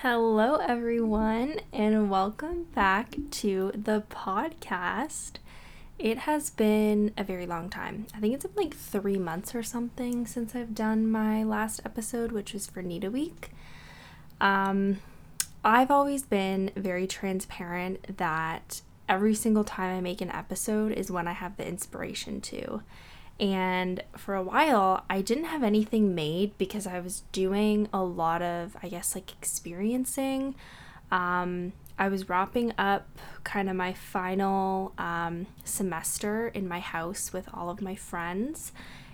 [0.00, 5.36] Hello, everyone, and welcome back to the podcast.
[5.98, 8.06] It has been a very long time.
[8.14, 12.30] I think it's been like three months or something since I've done my last episode,
[12.30, 13.48] which was for NEDA Week.
[14.38, 14.98] Um,
[15.64, 21.26] I've always been very transparent that every single time I make an episode is when
[21.26, 22.82] I have the inspiration to.
[23.38, 28.40] And for a while, I didn't have anything made because I was doing a lot
[28.40, 30.54] of, I guess, like experiencing.
[31.10, 33.06] Um, I was wrapping up
[33.44, 38.72] kind of my final um, semester in my house with all of my friends.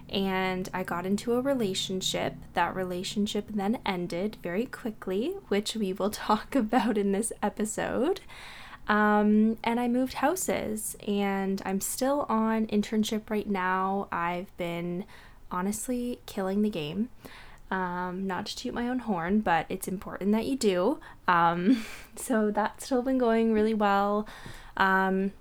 [0.09, 2.35] And I got into a relationship.
[2.55, 8.21] That relationship then ended very quickly, which we will talk about in this episode.
[8.89, 14.09] Um, and I moved houses, and I'm still on internship right now.
[14.11, 15.05] I've been
[15.51, 17.09] honestly killing the game.
[17.71, 20.99] Um, not to toot my own horn, but it's important that you do.
[21.27, 21.85] Um,
[22.17, 24.27] so that's still been going really well.
[24.77, 25.33] Um,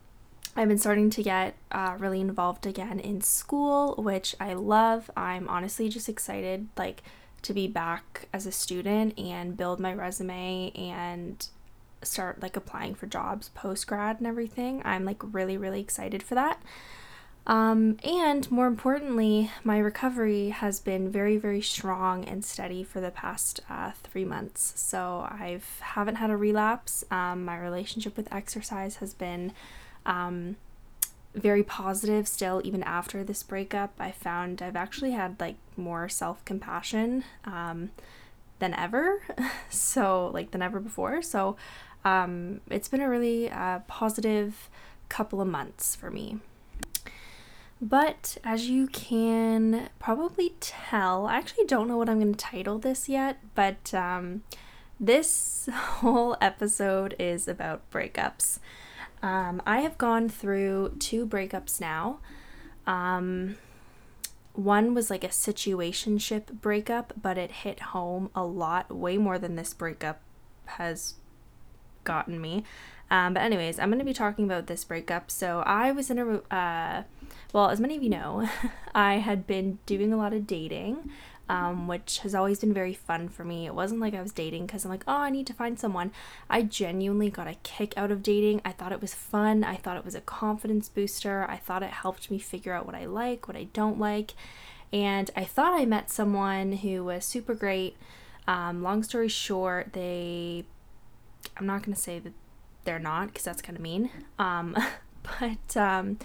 [0.56, 5.10] I've been starting to get uh, really involved again in school, which I love.
[5.16, 7.04] I'm honestly just excited, like,
[7.44, 11.48] to be back as a student and build my resume and
[12.04, 14.82] start like applying for jobs post grad and everything.
[14.86, 16.62] I'm like really, really excited for that.
[17.48, 23.10] Um, and more importantly, my recovery has been very, very strong and steady for the
[23.10, 24.74] past uh, three months.
[24.76, 27.04] So I've haven't had a relapse.
[27.10, 29.54] Um, my relationship with exercise has been
[30.06, 30.58] um,
[31.34, 33.94] very positive still, even after this breakup.
[34.00, 37.90] I found I've actually had like more self compassion um,
[38.60, 39.24] than ever.
[39.70, 41.22] so, like, than ever before.
[41.22, 41.56] So,
[42.04, 44.70] um, it's been a really uh, positive
[45.10, 46.40] couple of months for me.
[47.82, 52.78] But as you can probably tell, I actually don't know what I'm going to title
[52.78, 54.44] this yet, but um,
[55.00, 58.60] this whole episode is about breakups.
[59.24, 62.20] Um, I have gone through two breakups now.
[62.86, 63.58] Um,
[64.54, 69.56] one was like a situationship breakup, but it hit home a lot, way more than
[69.56, 70.22] this breakup
[70.66, 71.16] has
[72.04, 72.64] gotten me.
[73.12, 75.30] Um, but anyways, I'm going to be talking about this breakup.
[75.30, 77.04] So I was in a, uh,
[77.52, 78.48] well, as many of you know,
[78.96, 81.12] I had been doing a lot of dating,
[81.50, 83.66] um, which has always been very fun for me.
[83.66, 86.12] It wasn't like I was dating because I'm like, oh, I need to find someone.
[86.50, 88.62] I genuinely got a kick out of dating.
[88.64, 89.66] I thought it was fun.
[89.66, 91.46] I thought it was a confidence booster.
[91.50, 94.36] I thought it helped me figure out what I like, what I don't like.
[94.94, 97.98] And I thought I met someone who was super great.
[98.48, 100.66] Um, long story short, they
[101.58, 102.34] I'm not going to say that
[102.84, 104.10] they're not because that's kind of mean.
[104.40, 104.76] Um,
[105.40, 106.18] but um,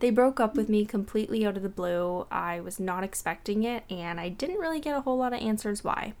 [0.00, 2.26] they broke up with me completely out of the blue.
[2.30, 5.82] I was not expecting it, and I didn't really get a whole lot of answers
[5.82, 6.14] why.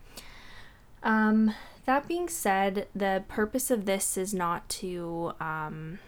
[1.02, 1.54] Um,
[1.84, 5.98] that being said, the purpose of this is not to um,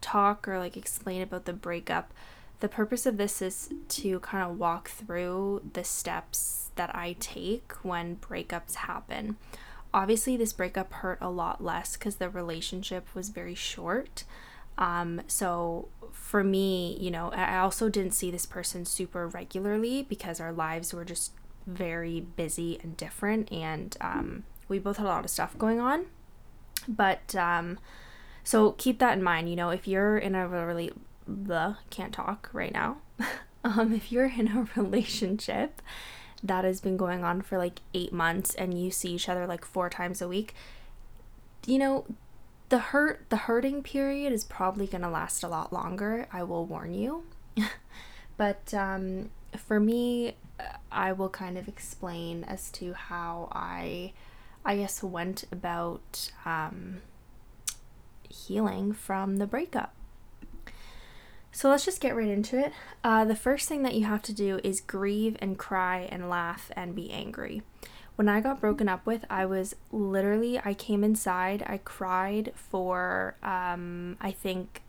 [0.00, 2.12] talk or like explain about the breakup.
[2.60, 7.72] The purpose of this is to kind of walk through the steps that I take
[7.82, 9.36] when breakups happen.
[9.94, 14.24] Obviously, this breakup hurt a lot less because the relationship was very short.
[14.76, 20.40] Um, so for me, you know, I also didn't see this person super regularly because
[20.40, 21.32] our lives were just
[21.66, 26.06] very busy and different, and um, we both had a lot of stuff going on.
[26.88, 27.78] But um,
[28.42, 29.48] so keep that in mind.
[29.48, 30.90] You know, if you're in a really
[31.26, 32.98] the can't talk right now.
[33.64, 35.80] um, if you're in a relationship
[36.42, 39.64] that has been going on for like eight months and you see each other like
[39.64, 40.54] four times a week,
[41.66, 42.04] you know,
[42.68, 46.26] the hurt, the hurting period is probably going to last a lot longer.
[46.32, 47.24] I will warn you.
[48.36, 50.36] but um, for me,
[50.90, 54.12] I will kind of explain as to how I,
[54.64, 57.02] I guess, went about um,
[58.28, 59.94] healing from the breakup.
[61.54, 62.72] So let's just get right into it.
[63.04, 66.72] Uh, the first thing that you have to do is grieve and cry and laugh
[66.74, 67.62] and be angry.
[68.16, 73.36] When I got broken up with, I was literally, I came inside, I cried for,
[73.40, 74.82] um, I think,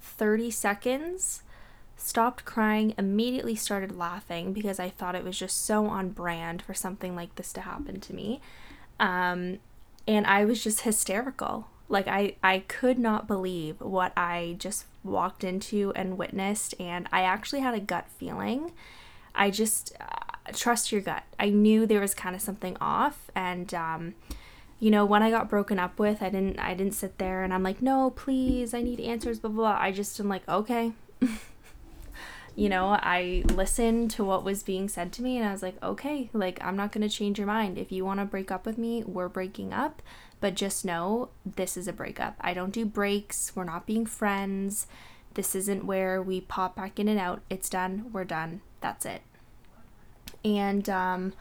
[0.00, 1.42] 30 seconds,
[1.94, 6.72] stopped crying, immediately started laughing because I thought it was just so on brand for
[6.72, 8.40] something like this to happen to me.
[8.98, 9.58] Um,
[10.06, 11.68] and I was just hysterical.
[11.88, 17.22] Like I I could not believe what I just walked into and witnessed and I
[17.22, 18.72] actually had a gut feeling.
[19.34, 21.24] I just uh, trust your gut.
[21.38, 24.14] I knew there was kind of something off and um
[24.80, 27.52] you know, when I got broken up with, I didn't I didn't sit there and
[27.52, 29.82] I'm like, "No, please, I need answers blah blah." blah.
[29.82, 30.92] I just am like, "Okay."
[32.58, 35.80] you know, I listened to what was being said to me and I was like,
[35.80, 37.78] okay, like I'm not going to change your mind.
[37.78, 40.02] If you want to break up with me, we're breaking up.
[40.40, 42.36] But just know this is a breakup.
[42.40, 43.52] I don't do breaks.
[43.54, 44.86] We're not being friends.
[45.34, 47.42] This isn't where we pop back in and out.
[47.50, 48.10] It's done.
[48.12, 48.60] We're done.
[48.80, 49.22] That's it.
[50.44, 51.32] And um,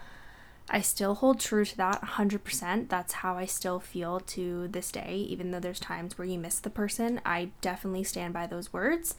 [0.69, 2.89] I still hold true to that 100%.
[2.89, 6.59] That's how I still feel to this day, even though there's times where you miss
[6.59, 7.21] the person.
[7.25, 9.15] I definitely stand by those words.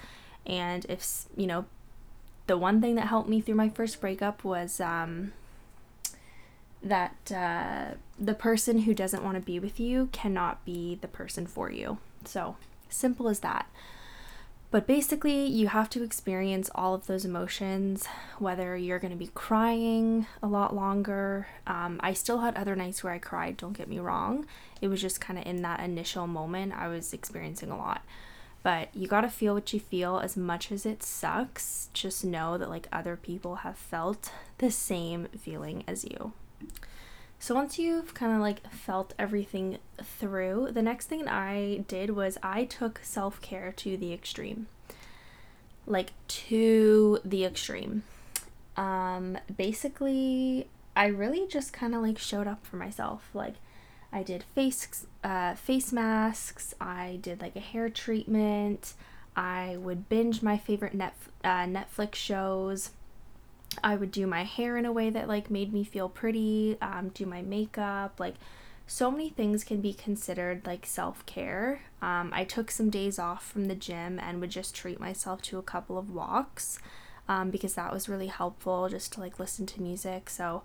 [0.46, 1.66] And if, you know,
[2.46, 5.32] the one thing that helped me through my first breakup was um,
[6.82, 11.46] that uh, the person who doesn't want to be with you cannot be the person
[11.46, 11.98] for you.
[12.25, 12.56] So,
[12.88, 13.69] simple as that.
[14.70, 18.06] But basically, you have to experience all of those emotions,
[18.38, 21.46] whether you're going to be crying a lot longer.
[21.66, 24.46] Um, I still had other nights where I cried, don't get me wrong.
[24.82, 28.02] It was just kind of in that initial moment, I was experiencing a lot.
[28.62, 31.88] But you got to feel what you feel as much as it sucks.
[31.94, 36.32] Just know that like other people have felt the same feeling as you.
[37.38, 42.37] So once you've kind of like felt everything through, the next thing I did was
[42.43, 44.66] I took self-care to the extreme.
[45.87, 48.02] Like to the extreme.
[48.76, 53.31] Um basically I really just kind of like showed up for myself.
[53.32, 53.54] Like
[54.12, 56.75] I did face uh, face masks.
[56.81, 58.94] I did like a hair treatment.
[59.37, 61.14] I would binge my favorite net
[61.44, 62.90] uh, Netflix shows.
[63.82, 66.76] I would do my hair in a way that like made me feel pretty.
[66.80, 68.18] Um, do my makeup.
[68.18, 68.34] Like
[68.86, 71.82] so many things can be considered like self care.
[72.00, 75.58] Um, I took some days off from the gym and would just treat myself to
[75.58, 76.78] a couple of walks
[77.28, 80.30] um, because that was really helpful just to like listen to music.
[80.30, 80.62] So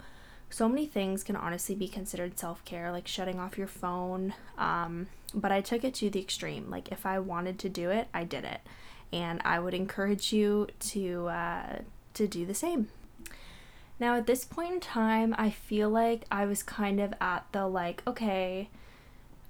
[0.53, 4.35] so many things can honestly be considered self care, like shutting off your phone.
[4.57, 6.69] Um, but I took it to the extreme.
[6.69, 8.61] Like, if I wanted to do it, I did it.
[9.11, 11.79] And I would encourage you to, uh,
[12.13, 12.89] to do the same.
[13.99, 17.67] Now, at this point in time, I feel like I was kind of at the
[17.67, 18.69] like, okay,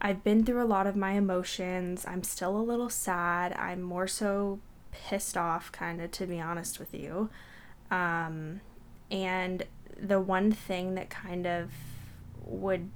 [0.01, 2.05] I've been through a lot of my emotions.
[2.05, 3.53] I'm still a little sad.
[3.53, 4.59] I'm more so
[4.91, 7.29] pissed off, kind of, to be honest with you.
[7.89, 8.61] Um,
[9.09, 9.63] and
[9.97, 11.71] the one thing that kind of
[12.45, 12.89] would,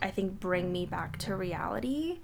[0.00, 2.20] I think, bring me back to reality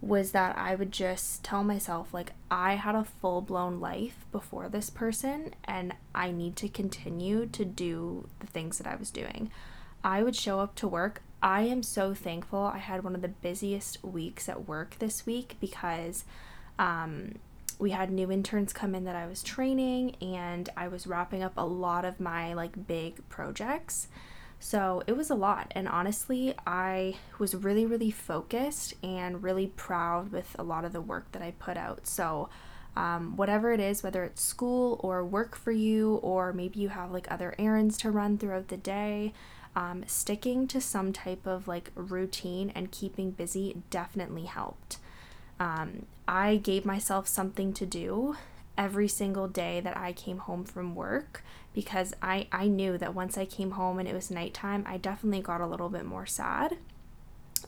[0.00, 4.68] was that I would just tell myself, like, I had a full blown life before
[4.68, 9.50] this person, and I need to continue to do the things that I was doing.
[10.02, 11.22] I would show up to work.
[11.42, 12.60] I am so thankful.
[12.60, 16.24] I had one of the busiest weeks at work this week because
[16.78, 17.34] um,
[17.78, 21.54] we had new interns come in that I was training and I was wrapping up
[21.56, 24.08] a lot of my like big projects.
[24.62, 25.72] So it was a lot.
[25.74, 31.00] And honestly, I was really, really focused and really proud with a lot of the
[31.00, 32.06] work that I put out.
[32.06, 32.50] So,
[32.94, 37.10] um, whatever it is, whether it's school or work for you, or maybe you have
[37.10, 39.32] like other errands to run throughout the day,
[39.74, 44.98] um, sticking to some type of like routine and keeping busy definitely helped.
[45.58, 48.36] Um, I gave myself something to do
[48.76, 51.44] every single day that I came home from work
[51.74, 55.40] because I, I knew that once I came home and it was nighttime, I definitely
[55.40, 56.78] got a little bit more sad.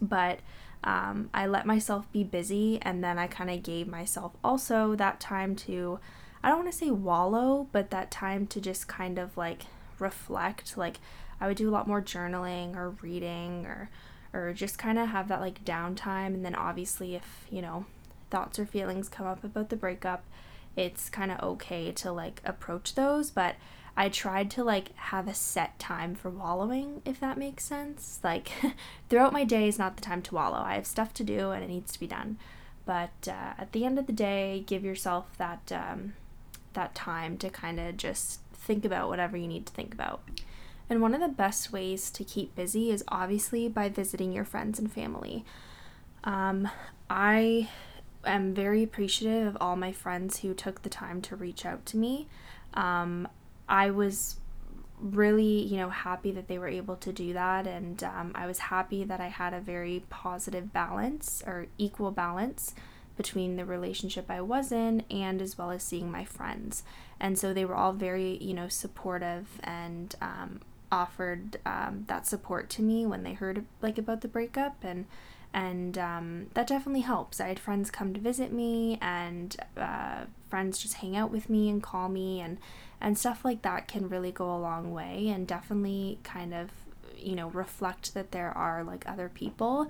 [0.00, 0.40] But
[0.82, 5.20] um, I let myself be busy and then I kind of gave myself also that
[5.20, 6.00] time to,
[6.42, 9.62] I don't want to say wallow, but that time to just kind of like
[9.98, 10.76] reflect.
[10.76, 10.98] Like
[11.40, 13.90] I would do a lot more journaling or reading or
[14.32, 17.84] or just kind of have that like downtime and then obviously if you know
[18.30, 20.24] thoughts or feelings come up about the breakup
[20.76, 23.56] it's kind of okay to like approach those but
[23.96, 28.50] i tried to like have a set time for wallowing if that makes sense like
[29.08, 31.62] throughout my day is not the time to wallow i have stuff to do and
[31.62, 32.36] it needs to be done
[32.84, 36.14] but uh, at the end of the day give yourself that um,
[36.72, 40.22] that time to kind of just think about whatever you need to think about
[40.92, 44.78] and one of the best ways to keep busy is obviously by visiting your friends
[44.78, 45.42] and family.
[46.22, 46.68] Um,
[47.08, 47.70] I
[48.24, 51.96] am very appreciative of all my friends who took the time to reach out to
[51.96, 52.28] me.
[52.74, 53.26] Um,
[53.68, 54.36] I was
[55.00, 58.58] really, you know, happy that they were able to do that, and um, I was
[58.58, 62.74] happy that I had a very positive balance or equal balance
[63.16, 66.82] between the relationship I was in and as well as seeing my friends.
[67.20, 72.68] And so they were all very, you know, supportive and um, offered um, that support
[72.70, 75.06] to me when they heard like about the breakup and
[75.54, 77.38] and um, that definitely helps.
[77.38, 81.68] I had friends come to visit me and uh, friends just hang out with me
[81.68, 82.56] and call me and
[83.02, 86.70] and stuff like that can really go a long way and definitely kind of
[87.16, 89.88] you know reflect that there are like other people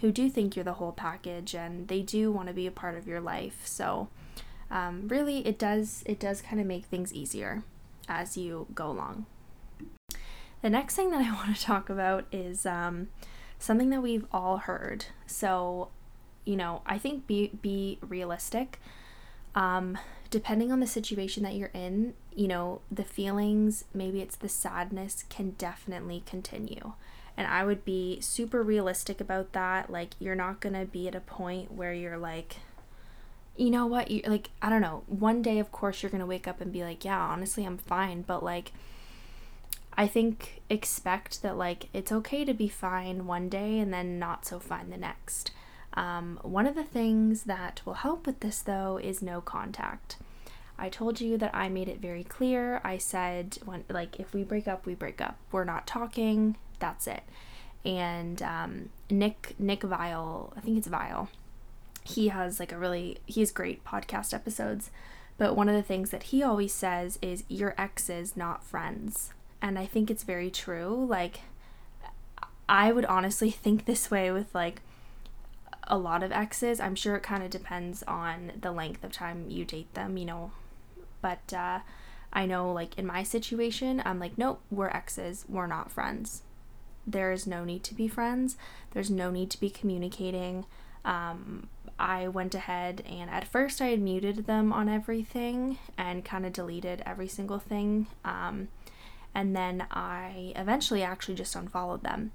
[0.00, 2.96] who do think you're the whole package and they do want to be a part
[2.96, 3.62] of your life.
[3.64, 4.08] So
[4.70, 7.62] um, really it does it does kind of make things easier
[8.08, 9.26] as you go along.
[10.62, 13.08] The next thing that I want to talk about is um,
[13.58, 15.06] something that we've all heard.
[15.26, 15.88] So,
[16.44, 18.80] you know, I think be be realistic.
[19.54, 19.98] Um,
[20.30, 25.24] depending on the situation that you're in, you know, the feelings, maybe it's the sadness,
[25.28, 26.92] can definitely continue.
[27.36, 29.90] And I would be super realistic about that.
[29.90, 32.56] Like, you're not gonna be at a point where you're like,
[33.56, 35.02] you know what, you like, I don't know.
[35.06, 38.22] One day, of course, you're gonna wake up and be like, yeah, honestly, I'm fine.
[38.22, 38.72] But like,
[39.94, 44.46] I think expect that like it's okay to be fine one day and then not
[44.46, 45.50] so fine the next.
[45.94, 50.16] Um, one of the things that will help with this though is no contact.
[50.78, 52.80] I told you that I made it very clear.
[52.82, 55.36] I said when like if we break up, we break up.
[55.50, 56.56] We're not talking.
[56.78, 57.22] That's it.
[57.84, 61.28] And um, Nick Nick Viall, I think it's Viall.
[62.04, 64.90] He has like a really he has great podcast episodes.
[65.38, 69.32] But one of the things that he always says is your exes, not friends
[69.62, 71.06] and I think it's very true.
[71.08, 71.42] Like,
[72.68, 74.82] I would honestly think this way with like
[75.84, 76.80] a lot of exes.
[76.80, 80.24] I'm sure it kind of depends on the length of time you date them, you
[80.24, 80.52] know.
[81.20, 81.80] But uh,
[82.32, 86.42] I know, like, in my situation, I'm like, nope, we're exes, we're not friends.
[87.06, 88.56] There is no need to be friends,
[88.92, 90.66] there's no need to be communicating.
[91.04, 96.46] Um, I went ahead and at first I had muted them on everything and kind
[96.46, 98.06] of deleted every single thing.
[98.24, 98.68] Um,
[99.34, 102.32] and then I eventually actually just unfollowed them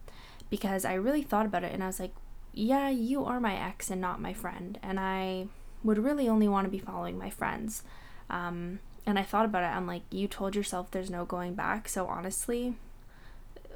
[0.50, 2.14] because I really thought about it and I was like,
[2.58, 4.80] yeah, you are my ex and not my friend.
[4.82, 5.48] And I
[5.84, 7.84] would really only want to be following my friends.
[8.30, 9.76] Um, and I thought about it.
[9.76, 11.88] I'm like, you told yourself there's no going back.
[11.88, 12.76] So honestly,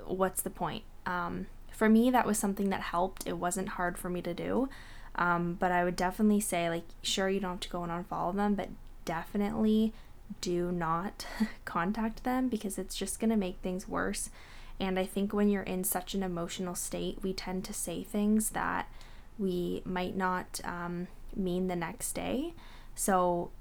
[0.05, 0.83] what's the point?
[1.05, 3.27] Um, for me, that was something that helped.
[3.27, 4.67] It wasn't hard for me to do.
[5.15, 8.35] Um, but I would definitely say, like, sure, you don't have to go and unfollow
[8.35, 8.69] them, but
[9.05, 9.93] definitely
[10.39, 11.25] do not
[11.65, 14.29] contact them because it's just going to make things worse.
[14.81, 18.49] And I think when you're in such an emotional state, we tend to say things
[18.49, 18.91] that
[19.37, 22.53] we might not um, mean the next day.
[22.95, 23.51] So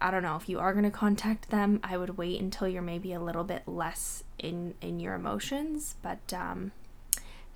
[0.00, 2.82] I don't know if you are going to contact them, I would wait until you're
[2.82, 6.72] maybe a little bit less in in your emotions, but um,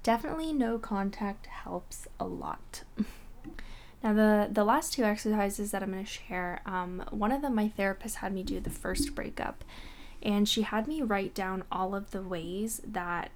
[0.03, 2.85] definitely no contact helps a lot.
[4.05, 7.55] Now, the, the last two exercises that I'm going to share, um, one of them
[7.55, 9.65] my therapist had me do the first breakup,
[10.25, 13.31] and she had me write down all of the ways that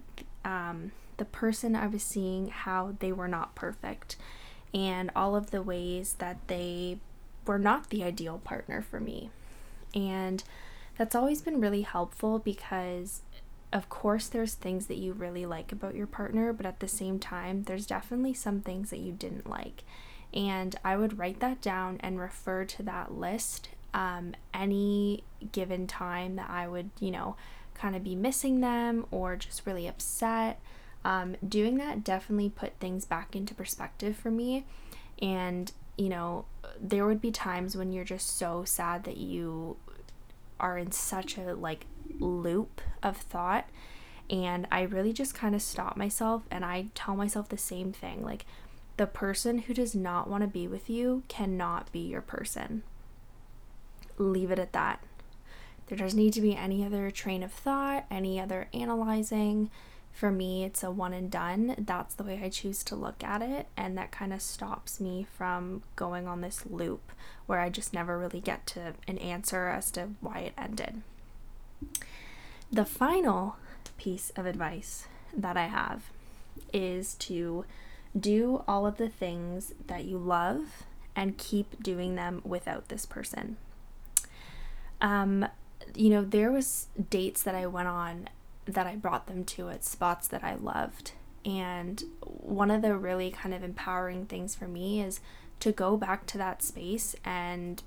[0.44, 4.16] um, the person I was seeing, how they were not perfect,
[4.72, 6.98] and all of the ways that they
[7.46, 9.30] were not the ideal partner for me.
[9.94, 10.42] And
[10.96, 13.22] that's always been really helpful because
[13.72, 17.18] of course there's things that you really like about your partner but at the same
[17.18, 19.84] time there's definitely some things that you didn't like
[20.32, 23.68] and I would write that down and refer to that list
[23.98, 27.34] um, any given time that I would, you know,
[27.74, 30.60] kind of be missing them or just really upset.
[31.04, 34.64] Um, doing that definitely put things back into perspective for me.
[35.20, 36.44] And, you know,
[36.80, 39.76] there would be times when you're just so sad that you
[40.60, 41.86] are in such a like
[42.20, 43.68] loop of thought.
[44.30, 48.22] And I really just kind of stop myself and I tell myself the same thing.
[48.22, 48.46] Like,
[48.96, 52.82] the person who does not want to be with you cannot be your person.
[54.18, 55.02] Leave it at that.
[55.86, 59.70] There doesn't need to be any other train of thought, any other analyzing.
[60.12, 61.74] For me, it's a one and done.
[61.78, 63.68] That's the way I choose to look at it.
[63.76, 67.12] And that kind of stops me from going on this loop
[67.46, 71.02] where I just never really get to an answer as to why it ended.
[72.70, 73.56] The final
[73.96, 76.10] piece of advice that I have
[76.72, 77.64] is to
[78.18, 80.84] do all of the things that you love
[81.16, 83.56] and keep doing them without this person.
[85.00, 85.46] Um,
[85.94, 88.28] you know, there was dates that I went on
[88.66, 91.12] that I brought them to at spots that I loved.
[91.44, 95.20] And one of the really kind of empowering things for me is
[95.60, 97.82] to go back to that space and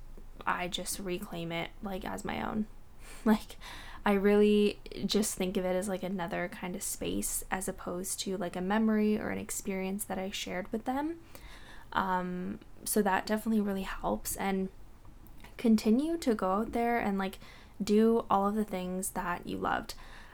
[0.45, 2.67] I just reclaim it like as my own.
[3.23, 3.57] Like
[4.03, 8.35] I really just think of it as like another kind of space as opposed to
[8.35, 11.17] like a memory or an experience that I shared with them.
[11.93, 14.35] Um, so that definitely really helps.
[14.37, 14.69] And
[15.61, 17.37] continue to go out there and like
[17.81, 19.93] do all of the things that you loved.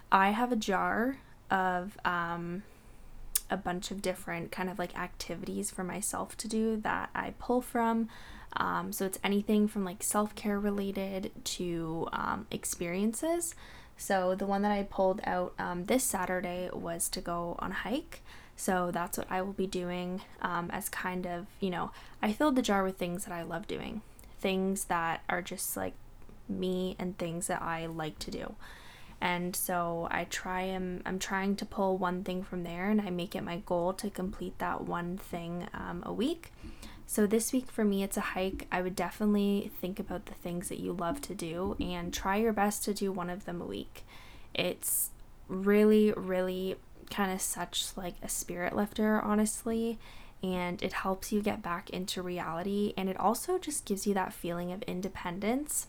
[0.09, 1.17] I have a jar
[1.51, 2.63] of um,
[3.49, 7.61] a bunch of different kind of like activities for myself to do that I pull
[7.61, 8.07] from.
[8.53, 13.53] Um, so it's anything from like self care related to um, experiences.
[13.97, 17.75] So the one that I pulled out um, this Saturday was to go on a
[17.75, 18.21] hike.
[18.55, 21.91] So that's what I will be doing um, as kind of, you know,
[22.21, 24.01] I filled the jar with things that I love doing.
[24.39, 25.93] Things that are just like
[26.49, 28.55] me and things that I like to do.
[29.19, 33.09] And so I try and I'm trying to pull one thing from there and I
[33.09, 36.51] make it my goal to complete that one thing um, a week.
[37.07, 38.67] So this week for me, it's a hike.
[38.71, 42.53] I would definitely think about the things that you love to do and try your
[42.53, 44.03] best to do one of them a week.
[44.53, 45.09] It's
[45.47, 46.75] really, really
[47.09, 49.97] kind of such like a spirit lifter, honestly
[50.43, 54.33] and it helps you get back into reality and it also just gives you that
[54.33, 55.87] feeling of independence.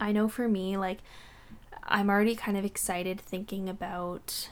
[0.00, 0.98] I know for me like
[1.84, 4.48] I'm already kind of excited thinking about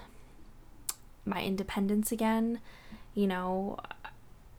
[1.25, 2.61] my independence again.
[3.15, 3.79] You know,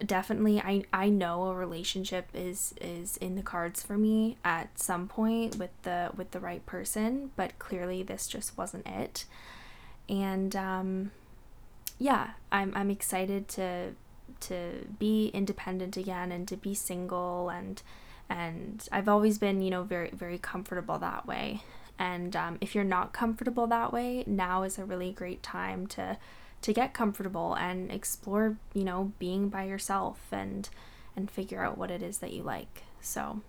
[0.05, 5.07] definitely I I know a relationship is is in the cards for me at some
[5.07, 9.25] point with the with the right person, but clearly this just wasn't it.
[10.07, 11.11] And um
[11.97, 13.93] yeah, I'm I'm excited to
[14.41, 17.81] to be independent again and to be single and
[18.29, 21.63] and I've always been you know very very comfortable that way.
[21.97, 26.17] And um, if you're not comfortable that way now is a really great time to
[26.61, 30.69] to get comfortable and explore you know being by yourself and
[31.15, 32.83] and figure out what it is that you like.
[33.01, 33.41] So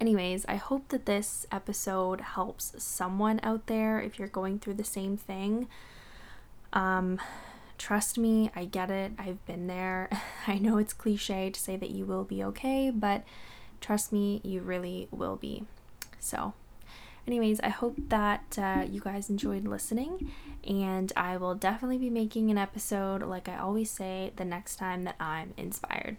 [0.00, 4.84] anyways i hope that this episode helps someone out there if you're going through the
[4.84, 5.68] same thing.
[6.72, 7.20] Um
[7.78, 9.12] Trust me, I get it.
[9.18, 10.08] I've been there.
[10.46, 13.24] I know it's cliche to say that you will be okay, but
[13.80, 15.64] trust me, you really will be.
[16.18, 16.54] So,
[17.26, 20.32] anyways, I hope that uh, you guys enjoyed listening,
[20.66, 25.04] and I will definitely be making an episode, like I always say, the next time
[25.04, 26.16] that I'm inspired.